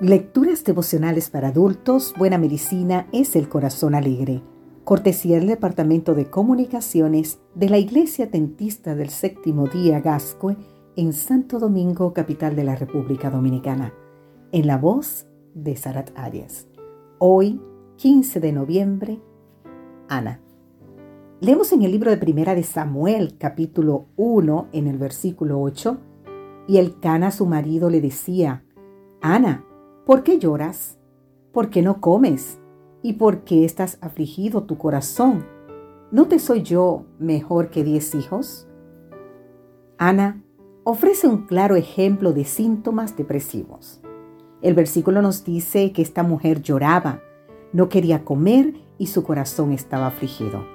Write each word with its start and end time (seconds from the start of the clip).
Lecturas 0.00 0.64
devocionales 0.64 1.28
para 1.28 1.48
adultos, 1.48 2.14
Buena 2.16 2.38
Medicina 2.38 3.06
es 3.12 3.36
el 3.36 3.50
Corazón 3.50 3.94
Alegre. 3.94 4.40
Cortesía 4.82 5.36
del 5.36 5.46
Departamento 5.46 6.14
de 6.14 6.24
Comunicaciones 6.24 7.38
de 7.54 7.68
la 7.68 7.76
Iglesia 7.76 8.30
Tentista 8.30 8.94
del 8.94 9.10
Séptimo 9.10 9.66
Día 9.66 10.00
Gascue 10.00 10.56
en 10.96 11.12
Santo 11.12 11.58
Domingo, 11.58 12.14
capital 12.14 12.56
de 12.56 12.64
la 12.64 12.76
República 12.76 13.28
Dominicana. 13.28 13.92
En 14.52 14.66
la 14.66 14.78
voz 14.78 15.26
de 15.52 15.76
Sarat 15.76 16.12
Arias. 16.16 16.66
Hoy, 17.18 17.60
15 17.96 18.40
de 18.40 18.52
noviembre, 18.52 19.20
Ana. 20.08 20.40
Leemos 21.42 21.72
en 21.72 21.82
el 21.82 21.90
libro 21.90 22.10
de 22.10 22.16
Primera 22.16 22.54
de 22.54 22.62
Samuel, 22.62 23.36
capítulo 23.36 24.06
1, 24.16 24.68
en 24.72 24.86
el 24.86 24.96
versículo 24.96 25.60
8, 25.60 25.98
y 26.68 26.78
el 26.78 26.98
Cana 27.00 27.30
su 27.30 27.44
marido 27.44 27.90
le 27.90 28.00
decía, 28.00 28.64
Ana, 29.20 29.66
¿Por 30.10 30.24
qué 30.24 30.40
lloras? 30.40 30.98
¿Por 31.52 31.70
qué 31.70 31.82
no 31.82 32.00
comes? 32.00 32.58
¿Y 33.00 33.12
por 33.12 33.44
qué 33.44 33.64
estás 33.64 33.96
afligido 34.00 34.64
tu 34.64 34.76
corazón? 34.76 35.46
¿No 36.10 36.26
te 36.26 36.40
soy 36.40 36.64
yo 36.64 37.04
mejor 37.20 37.70
que 37.70 37.84
diez 37.84 38.16
hijos? 38.16 38.66
Ana 39.98 40.42
ofrece 40.82 41.28
un 41.28 41.46
claro 41.46 41.76
ejemplo 41.76 42.32
de 42.32 42.44
síntomas 42.44 43.16
depresivos. 43.16 44.00
El 44.62 44.74
versículo 44.74 45.22
nos 45.22 45.44
dice 45.44 45.92
que 45.92 46.02
esta 46.02 46.24
mujer 46.24 46.60
lloraba, 46.60 47.20
no 47.72 47.88
quería 47.88 48.24
comer 48.24 48.74
y 48.98 49.06
su 49.06 49.22
corazón 49.22 49.70
estaba 49.70 50.08
afligido. 50.08 50.66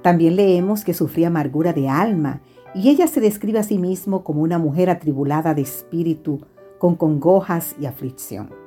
También 0.00 0.34
leemos 0.34 0.82
que 0.82 0.94
sufría 0.94 1.26
amargura 1.26 1.74
de 1.74 1.90
alma 1.90 2.40
y 2.74 2.88
ella 2.88 3.06
se 3.06 3.20
describe 3.20 3.58
a 3.58 3.64
sí 3.64 3.76
mismo 3.76 4.24
como 4.24 4.40
una 4.40 4.56
mujer 4.56 4.88
atribulada 4.88 5.52
de 5.52 5.60
espíritu, 5.60 6.40
con 6.78 6.96
congojas 6.96 7.76
y 7.78 7.84
aflicción. 7.84 8.61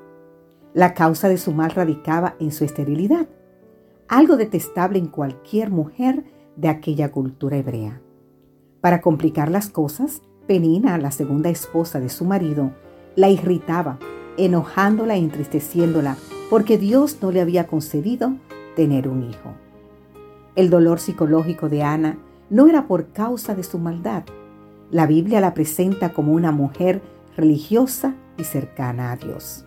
La 0.76 0.94
causa 0.94 1.30
de 1.30 1.38
su 1.38 1.54
mal 1.54 1.72
radicaba 1.72 2.36
en 2.38 2.52
su 2.52 2.66
esterilidad, 2.66 3.30
algo 4.10 4.36
detestable 4.36 5.00
en 5.00 5.08
cualquier 5.08 5.72
mujer 5.72 6.26
de 6.58 6.68
aquella 6.68 7.14
cultura 7.14 7.56
hebrea. 7.56 8.02
Para 8.82 9.00
complicar 9.00 9.50
las 9.50 9.70
cosas, 9.70 10.22
Penina, 10.48 10.98
la 10.98 11.12
segunda 11.12 11.50
esposa 11.50 12.02
de 12.02 12.10
su 12.10 12.26
marido, 12.26 12.74
la 13.16 13.30
irritaba, 13.30 14.00
enojándola 14.36 15.16
e 15.16 15.20
entristeciéndola, 15.20 16.18
porque 16.50 16.78
Dios 16.78 17.20
no 17.22 17.32
le 17.32 17.40
había 17.40 17.68
concedido 17.68 18.36
tener 18.76 19.08
un 19.08 19.24
hijo. 19.24 19.54
El 20.58 20.70
dolor 20.70 21.00
psicológico 21.00 21.70
de 21.70 21.84
Ana 21.84 22.18
no 22.50 22.68
era 22.68 22.86
por 22.86 23.14
causa 23.14 23.56
de 23.56 23.64
su 23.64 23.80
maldad. 23.80 24.26
La 24.92 25.08
Biblia 25.08 25.40
la 25.40 25.54
presenta 25.54 26.12
como 26.12 26.34
una 26.34 26.52
mujer 26.52 27.02
religiosa 27.38 28.14
y 28.38 28.44
cercana 28.44 29.14
a 29.14 29.16
Dios. 29.16 29.65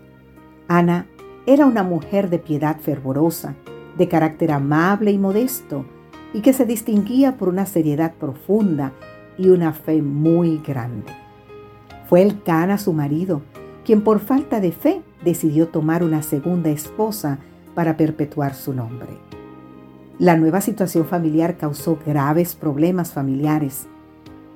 Ana 0.69 1.07
era 1.47 1.65
una 1.65 1.83
mujer 1.83 2.29
de 2.29 2.39
piedad 2.39 2.79
fervorosa, 2.79 3.55
de 3.97 4.07
carácter 4.07 4.53
amable 4.53 5.11
y 5.11 5.19
modesto, 5.19 5.87
y 6.35 6.43
que 6.43 6.53
se 6.53 6.67
distinguía 6.67 7.39
por 7.39 7.49
una 7.49 7.65
seriedad 7.65 8.13
profunda 8.15 8.93
y 9.39 9.49
una 9.49 9.73
fe 9.73 10.03
muy 10.03 10.59
grande. 10.59 11.11
Fue 12.07 12.23
el 12.23 12.43
Cana, 12.43 12.77
su 12.77 12.93
marido, 12.93 13.41
quien 13.85 14.03
por 14.03 14.21
falta 14.21 14.61
de 14.61 14.73
fe 14.73 15.01
decidió 15.25 15.69
tomar 15.69 16.05
una 16.05 16.23
segunda 16.23 16.69
esposa 16.69 17.39
para 17.75 17.97
perpetuar 17.97 18.55
su 18.55 18.75
nombre. 18.75 19.09
La 20.19 20.37
nueva 20.37 20.61
situación 20.61 21.07
familiar 21.07 21.57
causó 21.57 21.99
graves 22.05 22.55
problemas 22.55 23.13
familiares. 23.13 23.87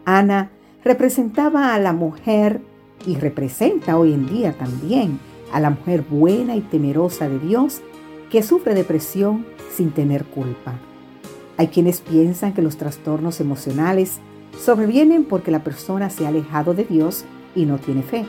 Ana 0.04 0.50
representaba 0.84 1.74
a 1.74 1.78
la 1.78 1.94
mujer 1.94 2.60
y 3.06 3.16
representa 3.16 3.96
hoy 3.96 4.12
en 4.12 4.26
día 4.26 4.52
también 4.52 5.18
a 5.52 5.60
la 5.60 5.70
mujer 5.70 6.02
buena 6.08 6.56
y 6.56 6.60
temerosa 6.60 7.28
de 7.28 7.38
Dios 7.38 7.82
que 8.30 8.42
sufre 8.42 8.74
depresión 8.74 9.46
sin 9.70 9.90
tener 9.90 10.24
culpa. 10.24 10.74
Hay 11.56 11.68
quienes 11.68 12.00
piensan 12.00 12.54
que 12.54 12.62
los 12.62 12.76
trastornos 12.76 13.40
emocionales 13.40 14.18
sobrevienen 14.58 15.24
porque 15.24 15.50
la 15.50 15.62
persona 15.62 16.10
se 16.10 16.24
ha 16.24 16.28
alejado 16.28 16.74
de 16.74 16.84
Dios 16.84 17.24
y 17.54 17.66
no 17.66 17.78
tiene 17.78 18.02
fe. 18.02 18.24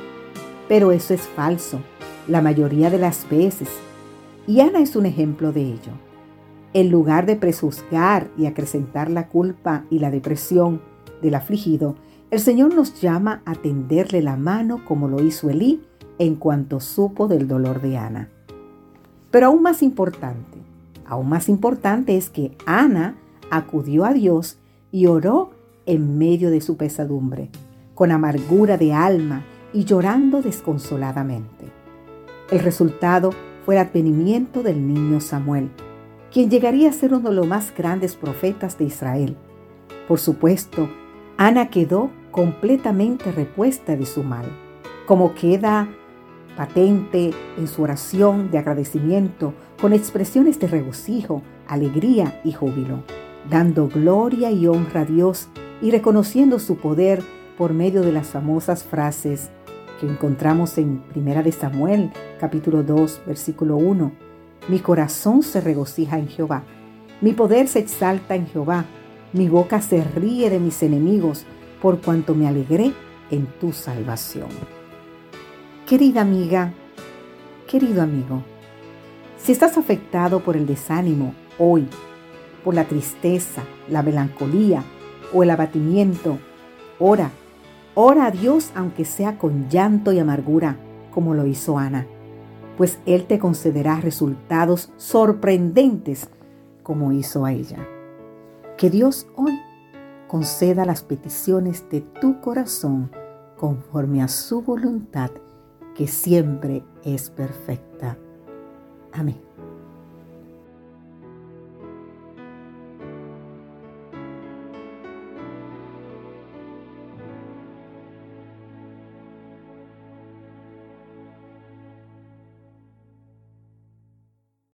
Pero 0.67 0.91
eso 0.91 1.13
es 1.13 1.21
falso, 1.21 1.79
la 2.27 2.41
mayoría 2.41 2.89
de 2.89 2.99
las 2.99 3.27
veces. 3.29 3.69
Y 4.45 4.59
Ana 4.59 4.79
es 4.79 4.95
un 4.95 5.05
ejemplo 5.05 5.51
de 5.51 5.61
ello. 5.61 5.93
En 6.73 6.89
lugar 6.89 7.25
de 7.25 7.35
prejuzgar 7.35 8.29
y 8.37 8.45
acrecentar 8.45 9.09
la 9.09 9.27
culpa 9.29 9.85
y 9.89 9.99
la 9.99 10.11
depresión 10.11 10.81
del 11.21 11.35
afligido, 11.35 11.95
el 12.31 12.39
Señor 12.39 12.73
nos 12.73 12.99
llama 12.99 13.41
a 13.45 13.53
tenderle 13.53 14.21
la 14.21 14.35
mano 14.35 14.83
como 14.85 15.07
lo 15.07 15.23
hizo 15.23 15.49
Elí 15.49 15.81
en 16.23 16.35
cuanto 16.35 16.79
supo 16.79 17.27
del 17.27 17.47
dolor 17.47 17.81
de 17.81 17.97
Ana. 17.97 18.29
Pero 19.31 19.47
aún 19.47 19.61
más 19.61 19.81
importante, 19.83 20.57
aún 21.05 21.29
más 21.29 21.49
importante 21.49 22.15
es 22.17 22.29
que 22.29 22.55
Ana 22.65 23.15
acudió 23.49 24.05
a 24.05 24.13
Dios 24.13 24.57
y 24.91 25.07
oró 25.07 25.51
en 25.85 26.17
medio 26.17 26.49
de 26.49 26.61
su 26.61 26.77
pesadumbre, 26.77 27.49
con 27.93 28.11
amargura 28.11 28.77
de 28.77 28.93
alma 28.93 29.43
y 29.73 29.83
llorando 29.85 30.41
desconsoladamente. 30.41 31.65
El 32.51 32.59
resultado 32.59 33.31
fue 33.65 33.75
el 33.75 33.81
advenimiento 33.81 34.63
del 34.63 34.87
niño 34.87 35.19
Samuel, 35.19 35.71
quien 36.31 36.49
llegaría 36.49 36.89
a 36.89 36.93
ser 36.93 37.13
uno 37.13 37.29
de 37.29 37.35
los 37.35 37.47
más 37.47 37.73
grandes 37.75 38.15
profetas 38.15 38.77
de 38.77 38.85
Israel. 38.85 39.35
Por 40.07 40.19
supuesto, 40.19 40.89
Ana 41.37 41.69
quedó 41.69 42.11
completamente 42.31 43.31
repuesta 43.31 43.95
de 43.95 44.05
su 44.05 44.23
mal, 44.23 44.45
como 45.05 45.33
queda 45.33 45.89
patente 46.55 47.31
en 47.57 47.67
su 47.67 47.83
oración 47.83 48.51
de 48.51 48.57
agradecimiento 48.57 49.53
con 49.81 49.93
expresiones 49.93 50.59
de 50.59 50.67
regocijo, 50.67 51.41
alegría 51.67 52.39
y 52.43 52.51
júbilo, 52.51 53.03
dando 53.49 53.87
gloria 53.87 54.51
y 54.51 54.67
honra 54.67 55.01
a 55.01 55.05
Dios 55.05 55.49
y 55.81 55.91
reconociendo 55.91 56.59
su 56.59 56.77
poder 56.77 57.21
por 57.57 57.73
medio 57.73 58.01
de 58.01 58.11
las 58.11 58.27
famosas 58.27 58.83
frases 58.83 59.49
que 59.99 60.07
encontramos 60.07 60.77
en 60.77 60.99
Primera 60.99 61.43
de 61.43 61.51
Samuel, 61.51 62.11
capítulo 62.39 62.83
2, 62.83 63.21
versículo 63.27 63.77
1. 63.77 64.11
Mi 64.69 64.79
corazón 64.79 65.43
se 65.43 65.61
regocija 65.61 66.17
en 66.17 66.27
Jehová, 66.27 66.63
mi 67.21 67.33
poder 67.33 67.67
se 67.67 67.79
exalta 67.79 68.35
en 68.35 68.47
Jehová, 68.47 68.85
mi 69.33 69.47
boca 69.49 69.81
se 69.81 70.03
ríe 70.03 70.49
de 70.49 70.59
mis 70.59 70.81
enemigos, 70.83 71.45
por 71.81 71.99
cuanto 71.99 72.33
me 72.35 72.47
alegré 72.47 72.93
en 73.29 73.47
tu 73.59 73.73
salvación. 73.73 74.82
Querida 75.87 76.21
amiga, 76.21 76.71
querido 77.69 78.01
amigo, 78.01 78.41
si 79.37 79.51
estás 79.51 79.77
afectado 79.77 80.39
por 80.39 80.55
el 80.55 80.65
desánimo 80.65 81.35
hoy, 81.59 81.89
por 82.63 82.73
la 82.73 82.85
tristeza, 82.85 83.63
la 83.89 84.01
melancolía 84.01 84.81
o 85.33 85.43
el 85.43 85.49
abatimiento, 85.49 86.39
ora, 86.99 87.31
ora 87.95 88.27
a 88.27 88.31
Dios 88.31 88.71
aunque 88.75 89.03
sea 89.03 89.37
con 89.37 89.67
llanto 89.67 90.13
y 90.13 90.19
amargura, 90.19 90.77
como 91.11 91.33
lo 91.33 91.45
hizo 91.45 91.77
Ana, 91.77 92.07
pues 92.77 92.99
Él 93.05 93.25
te 93.25 93.37
concederá 93.37 93.99
resultados 93.99 94.93
sorprendentes 94.95 96.29
como 96.81 97.11
hizo 97.11 97.43
a 97.43 97.51
ella. 97.51 97.85
Que 98.77 98.89
Dios 98.89 99.27
hoy 99.35 99.59
conceda 100.29 100.85
las 100.85 101.03
peticiones 101.03 101.89
de 101.89 101.99
tu 101.99 102.39
corazón 102.39 103.11
conforme 103.57 104.23
a 104.23 104.29
su 104.29 104.61
voluntad 104.61 105.29
que 105.95 106.07
siempre 106.07 106.83
es 107.03 107.29
perfecta. 107.29 108.17
Amén. 109.11 109.52